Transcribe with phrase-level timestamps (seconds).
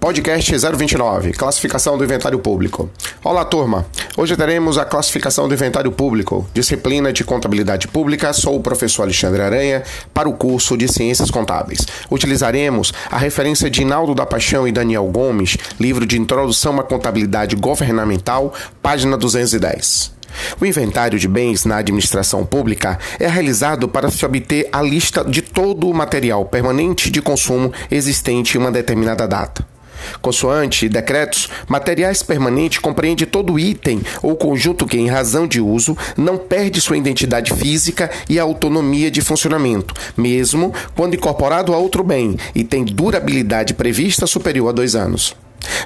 [0.00, 2.88] Podcast 029, classificação do inventário público.
[3.22, 3.84] Olá, turma.
[4.16, 8.32] Hoje teremos a classificação do inventário público, disciplina de contabilidade pública.
[8.32, 9.82] Sou o professor Alexandre Aranha
[10.14, 11.80] para o curso de Ciências Contábeis.
[12.08, 17.56] Utilizaremos a referência de Inaldo da Paixão e Daniel Gomes, livro de Introdução à Contabilidade
[17.56, 20.12] Governamental, página 210.
[20.60, 25.42] O inventário de bens na administração pública é realizado para se obter a lista de
[25.42, 29.77] todo o material permanente de consumo existente em uma determinada data.
[30.20, 36.36] Consoante decretos, materiais permanentes compreende todo item ou conjunto que, em razão de uso, não
[36.36, 42.64] perde sua identidade física e autonomia de funcionamento, mesmo quando incorporado a outro bem e
[42.64, 45.34] tem durabilidade prevista superior a dois anos.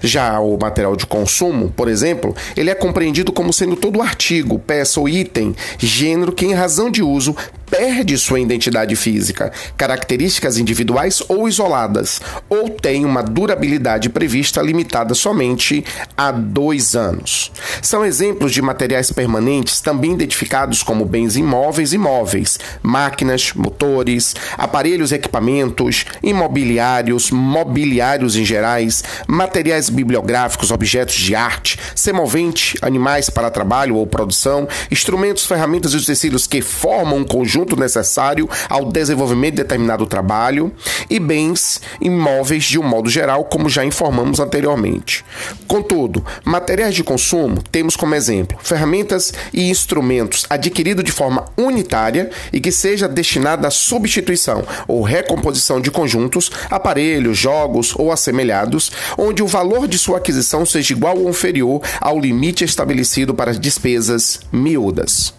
[0.03, 5.01] Já o material de consumo, por exemplo, ele é compreendido como sendo todo artigo, peça
[5.01, 7.35] ou item, gênero que, em razão de uso,
[7.73, 15.83] perde sua identidade física, características individuais ou isoladas, ou tem uma durabilidade prevista limitada somente
[16.15, 17.51] a dois anos.
[17.81, 25.11] São exemplos de materiais permanentes também identificados como bens imóveis e móveis, máquinas, motores, aparelhos
[25.11, 33.97] e equipamentos, imobiliários, mobiliários em gerais, materiais bibliográficos, objetos de arte, semovente, animais para trabalho
[33.97, 39.63] ou produção, instrumentos, ferramentas e utensílios que formam um conjunto conjunto necessário ao desenvolvimento de
[39.63, 40.73] determinado trabalho
[41.09, 45.25] e bens imóveis de um modo geral, como já informamos anteriormente.
[45.67, 52.61] Contudo, materiais de consumo temos como exemplo ferramentas e instrumentos adquiridos de forma unitária e
[52.61, 59.47] que seja destinada à substituição ou recomposição de conjuntos, aparelhos, jogos ou assemelhados, onde o
[59.47, 65.35] valor de sua aquisição seja igual ou inferior ao limite estabelecido para as despesas miúdas.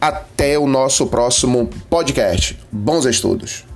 [0.00, 2.54] Até o nosso próximo podcast.
[2.70, 3.75] Bons estudos!